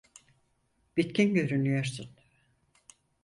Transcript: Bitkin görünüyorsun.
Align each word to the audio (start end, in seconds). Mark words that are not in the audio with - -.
Bitkin 0.97 1.33
görünüyorsun. 1.33 2.09